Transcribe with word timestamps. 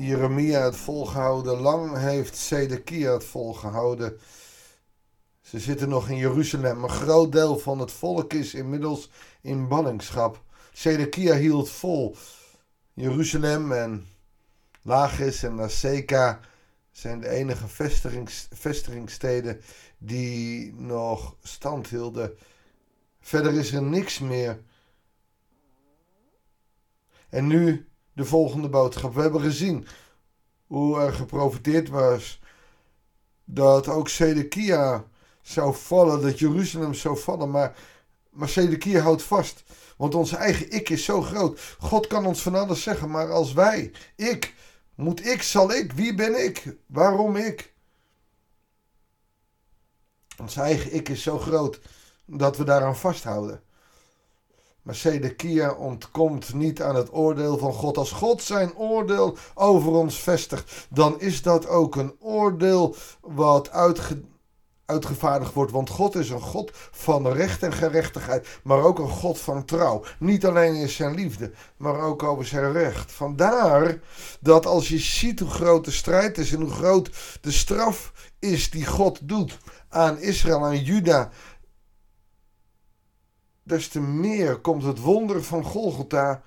Jeremia 0.00 0.64
het 0.64 0.76
volgehouden. 0.76 1.60
Lang 1.60 1.96
heeft 1.96 2.36
Sedekia 2.36 3.12
het 3.12 3.24
volgehouden. 3.24 4.18
Ze 5.40 5.58
zitten 5.58 5.88
nog 5.88 6.08
in 6.08 6.16
Jeruzalem. 6.16 6.82
Een 6.82 6.90
groot 6.90 7.32
deel 7.32 7.58
van 7.58 7.78
het 7.78 7.92
volk 7.92 8.32
is 8.32 8.54
inmiddels 8.54 9.10
in 9.40 9.68
ballingschap. 9.68 10.42
Sedekia 10.72 11.34
hield 11.34 11.70
vol. 11.70 12.16
Jeruzalem 12.92 13.72
en 13.72 14.06
Lagis 14.82 15.42
en 15.42 15.54
Naseka 15.54 16.40
zijn 16.90 17.20
de 17.20 17.28
enige 17.28 17.68
vestigings, 18.50 19.18
die 19.98 20.74
nog 20.74 21.36
stand 21.42 21.88
hielden. 21.88 22.36
Verder 23.20 23.54
is 23.54 23.72
er 23.72 23.82
niks 23.82 24.18
meer. 24.18 24.60
En 27.28 27.46
nu 27.46 27.89
de 28.20 28.26
volgende 28.26 28.68
boodschap. 28.68 29.14
We 29.14 29.20
hebben 29.20 29.40
gezien 29.40 29.86
hoe 30.66 31.00
er 31.00 31.12
geprofiteerd 31.12 31.88
was 31.88 32.40
dat 33.44 33.88
ook 33.88 34.08
Sedekia 34.08 35.04
zou 35.42 35.74
vallen, 35.74 36.22
dat 36.22 36.38
Jeruzalem 36.38 36.94
zou 36.94 37.18
vallen. 37.18 37.50
Maar, 37.50 37.76
maar 38.30 38.48
Sedekia 38.48 39.00
houdt 39.00 39.22
vast. 39.22 39.62
Want 39.96 40.14
onze 40.14 40.36
eigen 40.36 40.70
ik 40.70 40.88
is 40.88 41.04
zo 41.04 41.22
groot. 41.22 41.76
God 41.78 42.06
kan 42.06 42.26
ons 42.26 42.42
van 42.42 42.54
alles 42.54 42.82
zeggen, 42.82 43.10
maar 43.10 43.30
als 43.30 43.52
wij, 43.52 43.92
ik, 44.16 44.54
moet 44.94 45.26
ik, 45.26 45.42
zal 45.42 45.72
ik, 45.72 45.92
wie 45.92 46.14
ben 46.14 46.44
ik? 46.44 46.76
Waarom 46.86 47.36
ik? 47.36 47.74
Ons 50.38 50.56
eigen 50.56 50.94
ik 50.94 51.08
is 51.08 51.22
zo 51.22 51.38
groot 51.38 51.80
dat 52.24 52.56
we 52.56 52.64
daaraan 52.64 52.96
vasthouden. 52.96 53.62
Maar 54.82 54.94
Sedekia 54.94 55.72
ontkomt 55.72 56.54
niet 56.54 56.82
aan 56.82 56.94
het 56.94 57.12
oordeel 57.12 57.58
van 57.58 57.72
God. 57.72 57.96
Als 57.96 58.10
God 58.10 58.42
zijn 58.42 58.76
oordeel 58.76 59.36
over 59.54 59.92
ons 59.92 60.18
vestigt, 60.18 60.86
dan 60.90 61.20
is 61.20 61.42
dat 61.42 61.68
ook 61.68 61.96
een 61.96 62.14
oordeel 62.18 62.94
wat 63.20 63.70
uitge 63.70 64.22
uitgevaardigd 64.90 65.54
wordt. 65.54 65.72
Want 65.72 65.90
God 65.90 66.14
is 66.14 66.30
een 66.30 66.40
God 66.40 66.70
van 66.90 67.32
recht 67.32 67.62
en 67.62 67.72
gerechtigheid, 67.72 68.60
maar 68.62 68.82
ook 68.82 68.98
een 68.98 69.08
God 69.08 69.38
van 69.38 69.64
trouw. 69.64 70.04
Niet 70.18 70.46
alleen 70.46 70.74
in 70.74 70.88
zijn 70.88 71.14
liefde, 71.14 71.50
maar 71.76 72.00
ook 72.00 72.22
over 72.22 72.46
zijn 72.46 72.72
recht. 72.72 73.12
Vandaar 73.12 73.98
dat 74.40 74.66
als 74.66 74.88
je 74.88 74.98
ziet 74.98 75.40
hoe 75.40 75.50
groot 75.50 75.84
de 75.84 75.90
strijd 75.90 76.38
is 76.38 76.52
en 76.52 76.60
hoe 76.60 76.70
groot 76.70 77.10
de 77.40 77.50
straf 77.50 78.12
is 78.38 78.70
die 78.70 78.86
God 78.86 79.18
doet 79.22 79.58
aan 79.88 80.18
Israël, 80.18 80.64
aan 80.64 80.82
Juda, 80.82 81.30
des 83.70 83.88
te 83.88 84.00
meer 84.00 84.56
komt 84.56 84.82
het 84.82 84.98
wonder 84.98 85.44
van 85.44 85.64
Golgotha, 85.64 86.42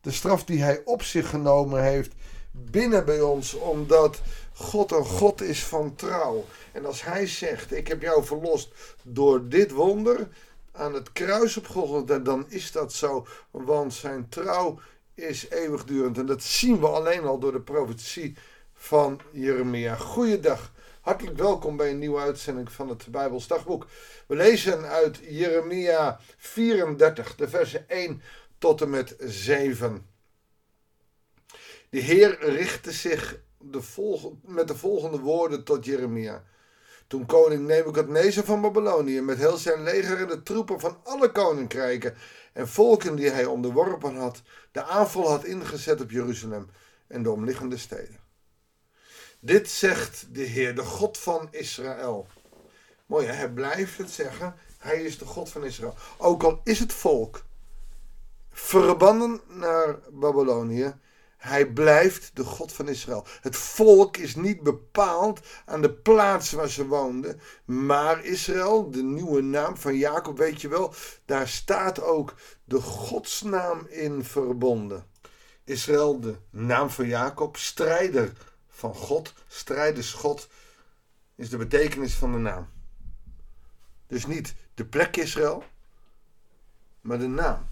de 0.00 0.10
straf 0.10 0.44
die 0.44 0.62
hij 0.62 0.82
op 0.84 1.02
zich 1.02 1.30
genomen 1.30 1.82
heeft, 1.82 2.12
binnen 2.50 3.04
bij 3.04 3.20
ons, 3.20 3.54
omdat 3.54 4.20
God 4.54 4.92
een 4.92 5.04
God 5.04 5.42
is 5.42 5.64
van 5.64 5.94
trouw. 5.94 6.44
En 6.72 6.86
als 6.86 7.04
hij 7.04 7.26
zegt: 7.26 7.72
Ik 7.72 7.88
heb 7.88 8.02
jou 8.02 8.24
verlost 8.24 8.68
door 9.02 9.48
dit 9.48 9.70
wonder 9.70 10.28
aan 10.72 10.94
het 10.94 11.12
kruis 11.12 11.56
op 11.56 11.66
Golgotha, 11.66 12.18
dan 12.18 12.44
is 12.48 12.72
dat 12.72 12.92
zo, 12.92 13.26
want 13.50 13.94
zijn 13.94 14.28
trouw 14.28 14.78
is 15.14 15.48
eeuwigdurend. 15.50 16.18
En 16.18 16.26
dat 16.26 16.42
zien 16.42 16.80
we 16.80 16.86
alleen 16.86 17.24
al 17.24 17.38
door 17.38 17.52
de 17.52 17.60
profetie 17.60 18.36
van 18.74 19.20
Jeremia. 19.32 19.94
Goeiedag. 19.94 20.72
Hartelijk 21.06 21.38
welkom 21.38 21.76
bij 21.76 21.90
een 21.90 21.98
nieuwe 21.98 22.20
uitzending 22.20 22.72
van 22.72 22.88
het 22.88 23.06
Bijbels 23.10 23.46
Dagboek. 23.46 23.86
We 24.26 24.36
lezen 24.36 24.84
uit 24.84 25.18
Jeremia 25.28 26.20
34, 26.36 27.34
de 27.34 27.48
versen 27.48 27.88
1 27.88 28.22
tot 28.58 28.80
en 28.80 28.90
met 28.90 29.16
7. 29.18 30.06
De 31.90 31.98
Heer 31.98 32.38
richtte 32.40 32.92
zich 32.92 33.38
de 33.58 33.82
met 34.42 34.68
de 34.68 34.76
volgende 34.76 35.18
woorden 35.18 35.64
tot 35.64 35.84
Jeremia. 35.84 36.44
Toen 37.06 37.26
koning 37.26 37.66
Nebukadnezar 37.66 38.44
van 38.44 38.60
Babylonië 38.60 39.20
met 39.20 39.38
heel 39.38 39.56
zijn 39.56 39.82
leger 39.82 40.20
en 40.20 40.28
de 40.28 40.42
troepen 40.42 40.80
van 40.80 41.00
alle 41.04 41.32
koninkrijken 41.32 42.14
en 42.52 42.68
volken 42.68 43.16
die 43.16 43.30
hij 43.30 43.44
onderworpen 43.44 44.16
had, 44.16 44.42
de 44.72 44.82
aanval 44.82 45.28
had 45.30 45.44
ingezet 45.44 46.00
op 46.00 46.10
Jeruzalem 46.10 46.70
en 47.06 47.22
de 47.22 47.30
omliggende 47.30 47.76
steden. 47.76 48.25
Dit 49.40 49.70
zegt 49.70 50.26
de 50.34 50.42
Heer, 50.42 50.74
de 50.74 50.84
God 50.84 51.18
van 51.18 51.48
Israël. 51.50 52.26
Mooi, 53.06 53.26
hij 53.26 53.50
blijft 53.50 53.98
het 53.98 54.10
zeggen. 54.10 54.54
Hij 54.78 55.02
is 55.02 55.18
de 55.18 55.24
God 55.24 55.48
van 55.48 55.64
Israël. 55.64 55.94
Ook 56.16 56.42
al 56.42 56.60
is 56.64 56.78
het 56.78 56.92
volk 56.92 57.44
verbannen 58.56 59.40
naar 59.48 59.98
Babylonië, 60.12 60.94
hij 61.36 61.66
blijft 61.66 62.30
de 62.34 62.44
God 62.44 62.72
van 62.72 62.88
Israël. 62.88 63.26
Het 63.40 63.56
volk 63.56 64.16
is 64.16 64.34
niet 64.34 64.62
bepaald 64.62 65.40
aan 65.64 65.82
de 65.82 65.92
plaats 65.92 66.50
waar 66.50 66.68
ze 66.68 66.86
woonden. 66.86 67.40
Maar 67.64 68.24
Israël, 68.24 68.90
de 68.90 69.02
nieuwe 69.02 69.40
naam 69.40 69.76
van 69.76 69.96
Jacob, 69.96 70.38
weet 70.38 70.60
je 70.60 70.68
wel, 70.68 70.94
daar 71.24 71.48
staat 71.48 72.02
ook 72.02 72.34
de 72.64 72.80
godsnaam 72.80 73.86
in 73.88 74.24
verbonden. 74.24 75.06
Israël, 75.64 76.20
de 76.20 76.36
naam 76.50 76.90
van 76.90 77.06
Jacob, 77.06 77.56
strijder 77.56 78.32
van 78.76 78.94
God, 78.94 79.32
strijdersgod, 79.48 80.48
is 81.34 81.50
de 81.50 81.56
betekenis 81.56 82.14
van 82.14 82.32
de 82.32 82.38
naam. 82.38 82.68
Dus 84.06 84.26
niet 84.26 84.54
de 84.74 84.84
plek 84.84 85.16
Israël, 85.16 85.64
maar 87.00 87.18
de 87.18 87.26
naam. 87.26 87.66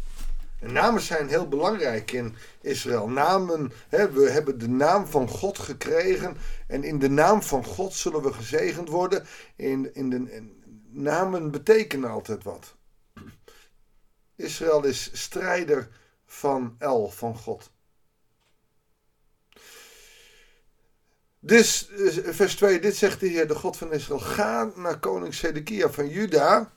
En 0.60 0.72
namen 0.72 1.00
zijn 1.00 1.28
heel 1.28 1.48
belangrijk 1.48 2.12
in 2.12 2.36
Israël. 2.60 3.08
Namen, 3.08 3.72
hè, 3.88 4.10
we 4.10 4.30
hebben 4.30 4.58
de 4.58 4.68
naam 4.68 5.06
van 5.06 5.28
God 5.28 5.58
gekregen. 5.58 6.36
En 6.66 6.84
in 6.84 6.98
de 6.98 7.10
naam 7.10 7.42
van 7.42 7.64
God 7.64 7.94
zullen 7.94 8.22
we 8.22 8.32
gezegend 8.32 8.88
worden. 8.88 9.26
In, 9.56 9.94
in 9.94 10.10
de, 10.10 10.48
namen 10.88 11.50
betekenen 11.50 12.10
altijd 12.10 12.44
wat. 12.44 12.74
Israël 14.36 14.84
is 14.84 15.10
strijder 15.12 15.88
van 16.26 16.74
El, 16.78 17.10
van 17.10 17.36
God. 17.36 17.72
Dus, 21.46 21.88
vers 22.24 22.56
2, 22.56 22.80
dit 22.80 22.96
zegt 22.96 23.20
de 23.20 23.26
Heer, 23.26 23.48
de 23.48 23.54
God 23.54 23.76
van 23.76 23.92
Israël. 23.92 24.20
Ga 24.20 24.70
naar 24.74 24.98
koning 24.98 25.34
Zedekia 25.34 25.90
van 25.90 26.08
Juda. 26.08 26.72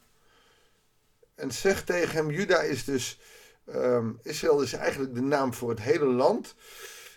En 1.35 1.51
zeg 1.51 1.83
tegen 1.83 2.15
hem, 2.15 2.31
Juda 2.31 2.61
is 2.61 2.85
dus 2.85 3.19
Um, 3.75 4.19
Israël 4.23 4.61
is 4.61 4.73
eigenlijk 4.73 5.15
de 5.15 5.21
naam 5.21 5.53
voor 5.53 5.69
het 5.69 5.81
hele 5.81 6.05
land. 6.05 6.55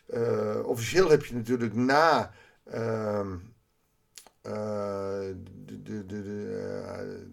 Uh, 0.08 0.66
officieel 0.66 1.10
heb 1.10 1.24
je 1.24 1.34
natuurlijk 1.34 1.74
na 1.74 2.32
uh, 2.74 3.20
uh, 4.46 5.20
de, 5.56 5.82
de, 5.82 6.06
de, 6.06 7.26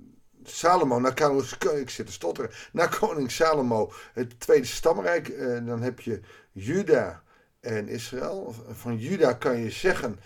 Salomo, 0.43 0.99
na 0.99 1.11
koning, 1.11 1.79
ik 1.79 1.89
zit 1.89 2.05
te 2.05 2.11
stotteren, 2.11 2.51
na 2.71 2.87
koning 2.87 3.31
Salomo, 3.31 3.91
het 4.13 4.39
tweede 4.39 4.65
stamrijk, 4.65 5.37
dan 5.65 5.81
heb 5.81 5.99
je 5.99 6.19
Juda 6.51 7.23
en 7.59 7.87
Israël. 7.87 8.55
Van 8.71 8.97
Juda 8.97 9.33
kan 9.33 9.57
je 9.57 9.69
zeggen, 9.69 10.19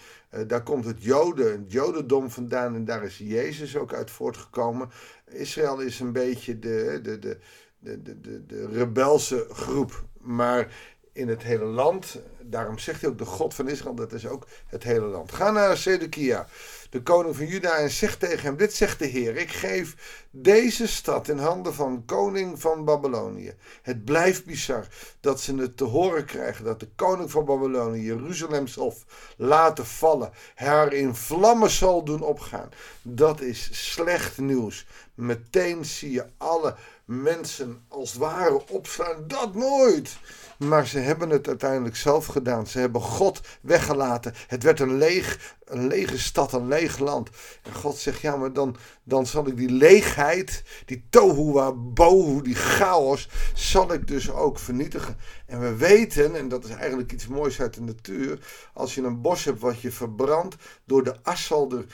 daar 0.48 0.64
komt 0.64 0.86
het 0.86 1.04
Joden, 1.04 1.52
het 1.52 1.72
Jodendom 1.72 2.30
vandaan 2.30 2.76
en 2.76 2.86
daar 2.86 3.04
is 3.04 3.18
Jezus 3.18 3.78
ook 3.78 3.94
uit 3.94 4.12
voortgekomen. 4.12 4.90
Israël 5.28 5.80
is 5.80 6.00
een 6.00 6.12
beetje 6.12 6.60
de, 6.60 7.00
de, 7.02 7.20
de, 7.20 7.38
de, 7.80 8.02
de, 8.02 8.22
de, 8.22 8.46
de 8.46 8.68
rebelse 8.68 9.48
groep. 9.50 10.04
Maar 10.22 10.91
in 11.14 11.28
het 11.28 11.44
hele 11.44 11.66
land, 11.66 12.20
daarom 12.40 12.80
zegt 12.80 13.02
hij 13.02 13.10
ook 13.10 13.18
de 13.18 13.26
God 13.26 13.54
van 13.54 13.70
Israël, 13.70 13.96
dat 13.96 14.14
is 14.14 14.28
ook 14.28 14.48
het 14.68 14.84
hele 14.84 15.06
land. 15.06 15.32
Ga 15.32 15.52
naar 15.52 15.78
Sedekia, 15.78 16.48
de 16.90 17.02
koning 17.02 17.36
van 17.36 17.46
Juda, 17.46 17.78
en 17.78 17.90
zeg 17.90 18.18
tegen 18.18 18.46
hem: 18.46 18.58
Dit 18.58 18.74
zegt 18.74 19.00
de 19.00 19.06
Heer: 19.06 19.36
Ik 19.36 19.52
geef 19.52 19.96
deze 20.32 20.88
stad 20.88 21.28
in 21.28 21.38
handen 21.38 21.74
van 21.74 22.04
koning 22.06 22.62
van 22.62 22.86
Babylonië. 22.86 23.54
Het 23.82 24.06
blijft 24.06 24.46
bizar 24.46 24.88
dat 25.20 25.42
ze 25.42 25.56
het 25.56 25.78
te 25.78 25.84
horen 25.84 26.26
krijgen 26.26 26.66
dat 26.66 26.80
de 26.80 26.90
koning 26.96 27.32
van 27.32 27.46
Babylonië 27.46 28.02
Jeruzalem 28.02 28.68
zal 28.68 28.94
laten 29.38 29.86
vallen, 29.86 30.32
haar 30.56 30.94
in 30.94 31.16
vlammen 31.16 31.70
zal 31.70 32.04
doen 32.04 32.22
opgaan. 32.22 32.70
Dat 33.02 33.42
is 33.42 33.92
slecht 33.92 34.38
nieuws. 34.38 34.86
Meteen 35.14 35.86
zie 35.86 36.12
je 36.12 36.26
alle 36.38 36.76
mensen 37.12 37.84
als 37.88 38.10
het 38.10 38.20
ware 38.20 38.68
opslaan. 38.68 39.24
Dat 39.28 39.56
nooit! 39.56 40.18
Maar 40.68 40.88
ze 40.88 41.00
hebben 41.00 41.30
het 41.30 41.48
uiteindelijk 41.48 41.96
zelf 41.96 42.26
gedaan. 42.26 42.68
Ze 42.68 42.80
hebben 42.80 43.02
God 43.02 43.42
weggelaten. 43.62 44.34
Het 44.48 44.64
werd 44.64 44.80
een, 44.80 44.98
leeg, 44.98 45.56
een 45.66 45.88
lege 45.88 46.20
stad, 46.20 46.54
een 46.54 46.68
leeg 46.68 47.00
land. 47.00 47.30
En 47.64 47.74
God 47.74 47.98
zegt, 47.98 48.22
ja, 48.22 48.36
maar 48.36 48.54
dan, 48.54 48.76
dan 49.04 49.26
zal 49.26 49.48
ik 49.48 49.58
die 49.58 49.72
leegheid, 49.72 50.64
die 50.86 51.06
tohu 51.10 51.72
bohu, 51.74 52.42
die 52.42 52.56
chaos, 52.56 53.30
zal 53.54 53.94
ik 53.94 54.08
dus 54.08 54.32
ook 54.32 54.60
vernietigen. 54.60 55.18
En 55.46 55.60
we 55.60 55.76
weten, 55.76 56.36
en 56.36 56.48
dat 56.48 56.64
is 56.64 56.72
eigenlijk 56.72 57.12
iets 57.12 57.28
moois 57.28 57.62
uit 57.62 57.74
de 57.74 57.82
natuur, 57.82 58.40
als 58.74 58.96
je 58.96 59.02
een 59.02 59.22
bos 59.22 59.44
hebt 59.44 59.60
wat 59.60 59.82
je 59.82 59.92
verbrandt, 59.92 60.56
door 60.86 61.04
de 61.04 61.16
as 61.24 61.46
zal 61.46 61.72
er 61.72 61.86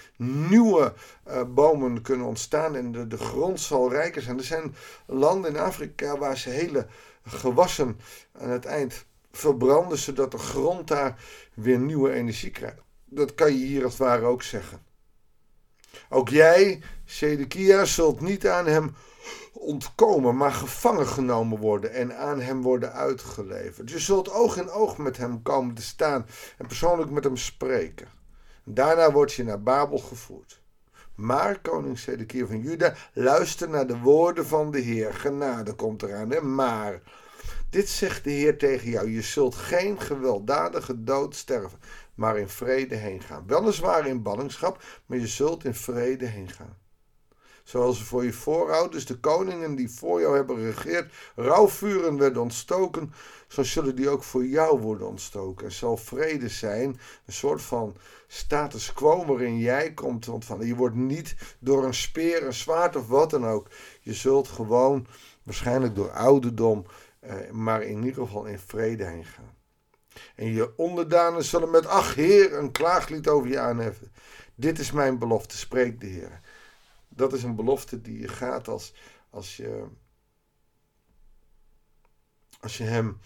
nieuwe 0.49 0.93
uh, 1.27 1.41
bomen 1.47 2.01
kunnen 2.01 2.27
ontstaan 2.27 2.75
en 2.75 2.91
de, 2.91 3.07
de 3.07 3.17
grond 3.17 3.59
zal 3.59 3.91
rijker 3.91 4.21
zijn. 4.21 4.37
Er 4.37 4.43
zijn 4.43 4.75
landen 5.07 5.51
in 5.51 5.59
Afrika 5.59 6.17
waar 6.17 6.37
ze 6.37 6.49
hele 6.49 6.87
gewassen 7.23 7.99
aan 8.31 8.49
het 8.49 8.65
eind 8.65 9.05
verbranden 9.31 9.97
zodat 9.97 10.31
de 10.31 10.37
grond 10.37 10.87
daar 10.87 11.23
weer 11.53 11.79
nieuwe 11.79 12.11
energie 12.11 12.51
krijgt. 12.51 12.81
Dat 13.05 13.35
kan 13.35 13.51
je 13.51 13.65
hier 13.65 13.83
het 13.83 13.97
ware 13.97 14.25
ook 14.25 14.43
zeggen. 14.43 14.85
Ook 16.09 16.29
jij, 16.29 16.81
Sedekia, 17.05 17.85
zult 17.85 18.21
niet 18.21 18.47
aan 18.47 18.65
hem 18.65 18.95
ontkomen, 19.53 20.37
maar 20.37 20.51
gevangen 20.51 21.07
genomen 21.07 21.59
worden 21.59 21.91
en 21.91 22.17
aan 22.17 22.41
hem 22.41 22.61
worden 22.61 22.93
uitgeleverd. 22.93 23.89
Je 23.89 23.99
zult 23.99 24.31
oog 24.31 24.57
in 24.57 24.69
oog 24.69 24.97
met 24.97 25.17
hem 25.17 25.41
komen 25.41 25.75
te 25.75 25.81
staan 25.81 26.25
en 26.57 26.67
persoonlijk 26.67 27.11
met 27.11 27.23
hem 27.23 27.37
spreken. 27.37 28.07
Daarna 28.63 29.11
word 29.11 29.33
je 29.33 29.43
naar 29.43 29.63
Babel 29.63 29.97
gevoerd. 29.97 30.61
Maar, 31.17 31.59
koning 31.59 31.99
Sedekia 31.99 32.45
van 32.45 32.61
Juda, 32.61 32.95
luister 33.13 33.69
naar 33.69 33.87
de 33.87 33.97
woorden 33.97 34.45
van 34.45 34.71
de 34.71 34.79
Heer. 34.79 35.13
Genade 35.13 35.73
komt 35.73 36.03
eraan, 36.03 36.29
hè? 36.29 36.41
Maar, 36.41 37.01
dit 37.69 37.89
zegt 37.89 38.23
de 38.23 38.29
Heer 38.29 38.57
tegen 38.57 38.89
jou: 38.89 39.11
je 39.11 39.21
zult 39.21 39.55
geen 39.55 40.01
gewelddadige 40.01 41.03
dood 41.03 41.35
sterven, 41.35 41.79
maar 42.15 42.37
in 42.37 42.49
vrede 42.49 42.95
heen 42.95 43.21
gaan. 43.21 43.47
Weliswaar 43.47 44.07
in 44.07 44.21
ballingschap, 44.21 44.83
maar 45.05 45.17
je 45.17 45.27
zult 45.27 45.63
in 45.63 45.73
vrede 45.73 46.25
heen 46.25 46.49
gaan. 46.49 46.77
Zoals 47.67 48.03
voor 48.03 48.23
je 48.23 48.33
voorouders, 48.33 49.05
de 49.05 49.19
koningen 49.19 49.75
die 49.75 49.89
voor 49.89 50.21
jou 50.21 50.35
hebben 50.35 50.55
geregeerd, 50.55 51.13
rouwvuren 51.35 52.17
werden 52.17 52.41
ontstoken, 52.41 53.13
zo 53.47 53.63
zullen 53.63 53.95
die 53.95 54.09
ook 54.09 54.23
voor 54.23 54.45
jou 54.45 54.79
worden 54.79 55.07
ontstoken. 55.07 55.65
Er 55.65 55.71
zal 55.71 55.97
vrede 55.97 56.49
zijn, 56.49 56.99
een 57.25 57.33
soort 57.33 57.61
van 57.61 57.95
status 58.27 58.93
quo 58.93 59.25
waarin 59.25 59.57
jij 59.57 59.93
komt 59.93 60.27
ontvangen. 60.27 60.67
Je 60.67 60.75
wordt 60.75 60.95
niet 60.95 61.35
door 61.59 61.85
een 61.85 61.93
speer, 61.93 62.45
een 62.45 62.53
zwaard 62.53 62.95
of 62.95 63.07
wat 63.07 63.29
dan 63.29 63.47
ook. 63.47 63.67
Je 64.01 64.13
zult 64.13 64.47
gewoon, 64.47 65.07
waarschijnlijk 65.43 65.95
door 65.95 66.11
ouderdom, 66.11 66.85
eh, 67.19 67.35
maar 67.51 67.83
in 67.83 68.03
ieder 68.03 68.23
geval 68.23 68.45
in 68.45 68.59
vrede 68.59 69.05
heen 69.05 69.25
gaan. 69.25 69.55
En 70.35 70.53
je 70.53 70.77
onderdanen 70.77 71.43
zullen 71.43 71.71
met, 71.71 71.85
ach 71.85 72.15
Heer, 72.15 72.57
een 72.57 72.71
klaaglied 72.71 73.27
over 73.27 73.49
je 73.49 73.59
aanheffen. 73.59 74.11
Dit 74.55 74.79
is 74.79 74.91
mijn 74.91 75.19
belofte, 75.19 75.57
spreekt 75.57 76.01
de 76.01 76.07
Heer. 76.07 76.41
Dat 77.17 77.33
is 77.33 77.43
een 77.43 77.55
belofte 77.55 78.01
die 78.01 78.19
je 78.19 78.27
gaat 78.27 78.67
als, 78.67 78.93
als 79.29 79.57
je, 79.57 79.87
als 82.59 82.77
je 82.77 82.83
hem, 82.83 83.19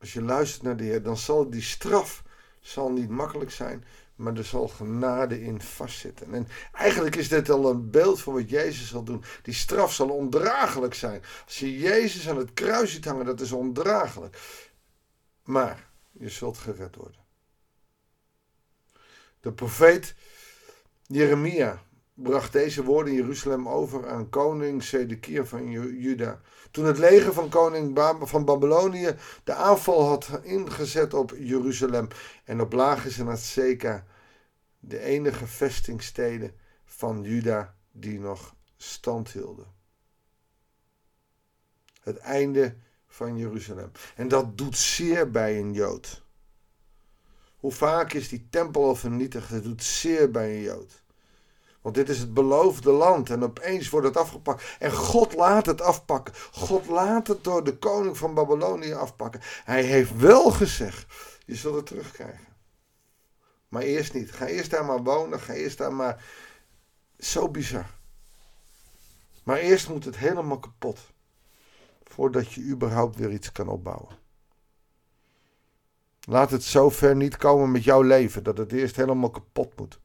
als 0.00 0.12
je 0.12 0.22
luistert 0.22 0.62
naar 0.62 0.76
de 0.76 0.84
Heer, 0.84 1.02
dan 1.02 1.16
zal 1.16 1.50
die 1.50 1.62
straf 1.62 2.22
zal 2.60 2.90
niet 2.92 3.08
makkelijk 3.08 3.50
zijn, 3.50 3.84
maar 4.14 4.36
er 4.36 4.44
zal 4.44 4.68
genade 4.68 5.42
in 5.42 5.60
vastzitten. 5.60 6.34
En 6.34 6.48
eigenlijk 6.72 7.16
is 7.16 7.28
dit 7.28 7.50
al 7.50 7.70
een 7.70 7.90
beeld 7.90 8.20
van 8.20 8.32
wat 8.32 8.50
Jezus 8.50 8.88
zal 8.88 9.02
doen. 9.02 9.24
Die 9.42 9.54
straf 9.54 9.92
zal 9.92 10.08
ondraaglijk 10.08 10.94
zijn. 10.94 11.22
Als 11.44 11.58
je 11.58 11.78
Jezus 11.78 12.28
aan 12.28 12.36
het 12.36 12.54
kruis 12.54 12.92
ziet 12.92 13.04
hangen, 13.04 13.24
dat 13.24 13.40
is 13.40 13.52
ondraaglijk. 13.52 14.38
Maar 15.44 15.90
je 16.10 16.28
zult 16.28 16.58
gered 16.58 16.96
worden. 16.96 17.24
De 19.40 19.52
profeet 19.52 20.14
Jeremia 21.06 21.82
bracht 22.22 22.52
deze 22.52 22.84
woorden 22.84 23.12
in 23.12 23.18
Jeruzalem 23.18 23.68
over 23.68 24.08
aan 24.08 24.28
koning 24.28 24.82
Zedekia 24.82 25.44
van 25.44 25.70
Juda. 25.70 26.40
Toen 26.70 26.84
het 26.84 26.98
leger 26.98 27.32
van 27.32 27.48
koning 27.48 27.98
van 28.20 28.44
Babylonië 28.44 29.16
de 29.44 29.54
aanval 29.54 30.06
had 30.06 30.40
ingezet 30.42 31.14
op 31.14 31.34
Jeruzalem 31.38 32.08
en 32.44 32.60
op 32.60 32.72
Lagis 32.72 33.18
en 33.18 33.28
Azeka, 33.28 34.06
de 34.78 34.98
enige 34.98 35.46
vestingsteden 35.46 36.54
van 36.84 37.22
Juda 37.22 37.74
die 37.92 38.20
nog 38.20 38.54
stand 38.76 39.30
hielden. 39.30 39.66
Het 42.02 42.16
einde 42.16 42.76
van 43.06 43.36
Jeruzalem. 43.36 43.90
En 44.16 44.28
dat 44.28 44.58
doet 44.58 44.76
zeer 44.76 45.30
bij 45.30 45.58
een 45.58 45.72
Jood. 45.72 46.22
Hoe 47.56 47.72
vaak 47.72 48.12
is 48.12 48.28
die 48.28 48.46
tempel 48.50 48.84
al 48.84 48.94
vernietigd? 48.94 49.48
Het 49.50 49.62
doet 49.62 49.84
zeer 49.84 50.30
bij 50.30 50.56
een 50.56 50.62
Jood. 50.62 51.02
Want 51.82 51.94
dit 51.94 52.08
is 52.08 52.18
het 52.18 52.34
beloofde 52.34 52.90
land 52.90 53.30
en 53.30 53.42
opeens 53.42 53.90
wordt 53.90 54.06
het 54.06 54.16
afgepakt. 54.16 54.76
En 54.78 54.92
God 54.92 55.34
laat 55.34 55.66
het 55.66 55.80
afpakken. 55.80 56.34
God 56.52 56.86
laat 56.86 57.26
het 57.26 57.44
door 57.44 57.64
de 57.64 57.78
koning 57.78 58.18
van 58.18 58.34
Babylonië 58.34 58.92
afpakken. 58.92 59.40
Hij 59.64 59.82
heeft 59.82 60.16
wel 60.16 60.50
gezegd, 60.50 61.06
je 61.46 61.54
zult 61.54 61.74
het 61.74 61.86
terugkrijgen. 61.86 62.48
Maar 63.68 63.82
eerst 63.82 64.14
niet. 64.14 64.32
Ga 64.32 64.46
eerst 64.46 64.70
daar 64.70 64.84
maar 64.84 65.02
wonen. 65.02 65.40
Ga 65.40 65.52
eerst 65.52 65.78
daar 65.78 65.92
maar... 65.92 66.24
Zo 67.18 67.48
bizar. 67.48 67.86
Maar 69.44 69.58
eerst 69.58 69.88
moet 69.88 70.04
het 70.04 70.16
helemaal 70.16 70.58
kapot. 70.58 70.98
Voordat 72.04 72.52
je 72.52 72.62
überhaupt 72.62 73.16
weer 73.16 73.32
iets 73.32 73.52
kan 73.52 73.68
opbouwen. 73.68 74.18
Laat 76.20 76.50
het 76.50 76.64
zover 76.64 77.16
niet 77.16 77.36
komen 77.36 77.70
met 77.70 77.84
jouw 77.84 78.02
leven 78.02 78.42
dat 78.42 78.58
het 78.58 78.72
eerst 78.72 78.96
helemaal 78.96 79.30
kapot 79.30 79.78
moet. 79.78 79.98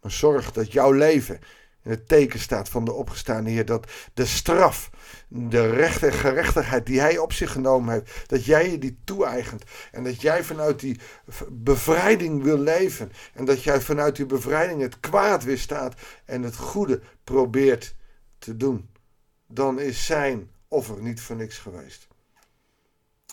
Maar 0.00 0.10
zorg 0.10 0.52
dat 0.52 0.72
jouw 0.72 0.92
leven 0.92 1.40
in 1.82 1.90
het 1.90 2.08
teken 2.08 2.38
staat 2.38 2.68
van 2.68 2.84
de 2.84 2.92
opgestaande 2.92 3.50
Heer. 3.50 3.64
Dat 3.64 3.90
de 4.14 4.26
straf, 4.26 4.90
de 5.28 5.70
recht 5.70 6.02
en 6.02 6.12
gerechtigheid 6.12 6.86
die 6.86 7.00
Hij 7.00 7.18
op 7.18 7.32
zich 7.32 7.52
genomen 7.52 7.92
heeft, 7.94 8.28
dat 8.30 8.44
jij 8.44 8.70
je 8.70 8.78
die 8.78 8.98
toe-eigent. 9.04 9.64
En 9.92 10.04
dat 10.04 10.20
jij 10.20 10.44
vanuit 10.44 10.80
die 10.80 11.00
bevrijding 11.48 12.42
wil 12.42 12.58
leven. 12.58 13.12
En 13.34 13.44
dat 13.44 13.62
jij 13.62 13.80
vanuit 13.80 14.16
die 14.16 14.26
bevrijding 14.26 14.80
het 14.80 15.00
kwaad 15.00 15.44
weerstaat 15.44 15.94
en 16.24 16.42
het 16.42 16.56
goede 16.56 17.00
probeert 17.24 17.94
te 18.38 18.56
doen. 18.56 18.90
Dan 19.46 19.80
is 19.80 20.06
zijn 20.06 20.50
offer 20.68 21.02
niet 21.02 21.20
voor 21.20 21.36
niks 21.36 21.58
geweest. 21.58 22.09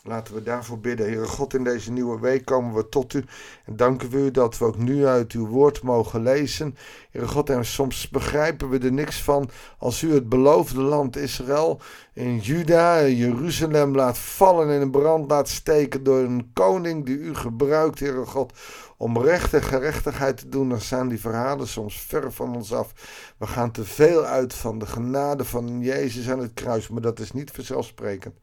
Laten 0.08 0.34
we 0.34 0.44
daarvoor 0.44 0.80
bidden. 0.80 1.06
Heere 1.06 1.28
God, 1.28 1.54
in 1.54 1.64
deze 1.64 1.92
nieuwe 1.92 2.20
week 2.20 2.46
komen 2.46 2.74
we 2.74 2.90
tot 2.90 3.14
u. 3.14 3.24
En 3.66 3.76
danken 3.76 4.10
we 4.10 4.18
u 4.18 4.32
dat 4.32 4.58
we 4.58 4.66
ook 4.66 4.78
nu 4.78 5.06
uit 5.06 5.32
uw 5.32 5.48
woord 5.48 5.82
mogen 5.82 6.24
lezen. 6.24 6.76
Heere 7.12 7.28
God, 7.28 7.50
en 7.50 7.66
soms 7.66 8.10
begrijpen 8.10 8.70
we 8.70 8.80
er 8.80 8.92
niks 8.92 9.24
van. 9.24 9.50
Als 9.78 10.02
u 10.02 10.14
het 10.14 10.30
beloofde 10.30 10.82
land 10.82 11.18
Israël 11.18 11.82
in 12.14 12.38
Juda, 12.38 13.08
Jeruzalem 13.08 13.96
laat 13.96 14.18
vallen 14.18 14.70
en 14.70 14.82
in 14.82 14.92
brand 14.92 15.30
laat 15.30 15.50
steken 15.50 16.04
door 16.04 16.20
een 16.20 16.50
koning 16.54 17.06
die 17.06 17.18
u 17.18 17.36
gebruikt, 17.36 18.00
Heere 18.00 18.26
God, 18.26 18.54
om 18.98 19.18
recht 19.18 19.54
en 19.54 19.64
gerechtigheid 19.64 20.38
te 20.38 20.50
doen, 20.50 20.70
dan 20.70 20.82
staan 20.82 21.08
die 21.08 21.20
verhalen 21.20 21.68
soms 21.68 22.00
ver 22.00 22.32
van 22.32 22.56
ons 22.56 22.74
af. 22.74 22.94
We 23.38 23.48
gaan 23.48 23.72
te 23.72 23.86
veel 23.86 24.24
uit 24.24 24.54
van 24.54 24.80
de 24.80 24.86
genade 24.86 25.46
van 25.46 25.80
Jezus 25.80 26.30
aan 26.30 26.40
het 26.40 26.54
kruis, 26.54 26.88
maar 26.88 27.02
dat 27.02 27.20
is 27.20 27.32
niet 27.32 27.52
vanzelfsprekend. 27.52 28.36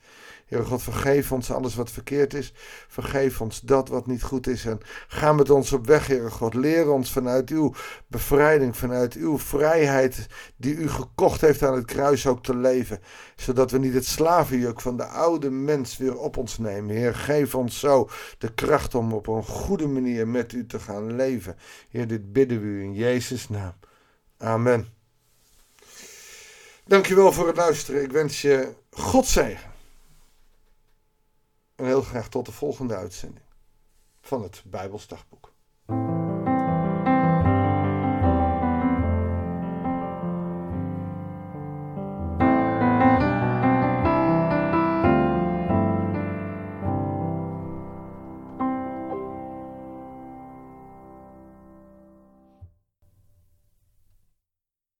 Heere 0.54 0.68
God, 0.68 0.82
vergeef 0.82 1.32
ons 1.32 1.50
alles 1.50 1.75
wat 1.75 1.90
verkeerd 1.90 2.34
is. 2.34 2.52
Vergeef 2.88 3.40
ons 3.40 3.61
dat 3.61 3.88
wat 3.88 4.06
niet 4.06 4.23
goed 4.23 4.46
is. 4.46 4.64
En 4.64 4.80
ga 5.08 5.32
met 5.32 5.50
ons 5.50 5.73
op 5.73 5.87
weg, 5.87 6.06
Heere 6.06 6.30
God. 6.30 6.54
Leer 6.54 6.90
ons 6.90 7.12
vanuit 7.12 7.50
uw 7.50 7.75
bevrijding, 8.06 8.76
vanuit 8.76 9.14
uw 9.14 9.38
vrijheid 9.38 10.26
die 10.56 10.75
u 10.75 10.88
gekocht 10.88 11.40
heeft 11.40 11.62
aan 11.62 11.75
het 11.75 11.84
kruis 11.84 12.26
ook 12.26 12.42
te 12.42 12.56
leven. 12.56 13.00
Zodat 13.37 13.70
we 13.70 13.78
niet 13.78 13.94
het 13.94 14.06
slavenjuk 14.06 14.80
van 14.80 14.96
de 14.96 15.04
oude 15.04 15.50
mens 15.50 15.96
weer 15.96 16.18
op 16.18 16.37
ons 16.37 16.58
nemen. 16.58 16.96
Heer, 16.96 17.14
geef 17.14 17.54
ons 17.54 17.78
zo 17.78 18.08
de 18.38 18.54
kracht 18.54 18.94
om 18.94 19.12
op 19.12 19.26
een 19.26 19.44
goede 19.44 19.87
manier 19.87 20.28
met 20.28 20.52
u 20.52 20.66
te 20.66 20.78
gaan 20.78 21.16
leven. 21.16 21.56
Heer, 21.88 22.06
dit 22.06 22.32
bidden 22.32 22.61
we 22.61 22.66
u 22.66 22.82
in 22.82 22.94
Jezus' 22.94 23.49
naam. 23.49 23.75
Amen. 24.38 24.88
Dankjewel 26.84 27.32
voor 27.32 27.46
het 27.46 27.56
luisteren. 27.56 28.02
Ik 28.02 28.12
wens 28.12 28.42
je 28.42 28.73
God 28.90 29.26
zegen. 29.26 29.73
En 31.74 31.84
heel 31.84 32.02
graag 32.02 32.28
tot 32.28 32.46
de 32.46 32.52
volgende 32.52 32.96
uitzending 32.96 33.46
van 34.20 34.42
het 34.42 34.62
Bijbelsdagboek. 34.66 35.53